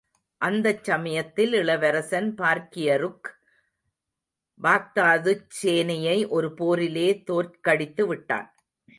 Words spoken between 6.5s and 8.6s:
போரிலே தோற்கடித்து விட்டான்.